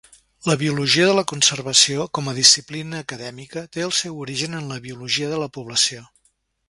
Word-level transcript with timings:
La 0.51 0.55
biologia 0.59 1.03
de 1.09 1.17
la 1.17 1.23
conservació 1.31 2.07
com 2.19 2.31
a 2.31 2.33
disciplina 2.39 3.01
acadèmica 3.05 3.63
té 3.77 3.85
el 3.89 3.93
seu 3.99 4.17
origen 4.25 4.59
en 4.61 4.73
la 4.75 4.83
biologia 4.87 5.29
de 5.35 5.43
la 5.45 5.51
població. 5.59 6.03